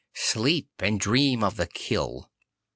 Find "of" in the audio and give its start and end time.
1.43-1.57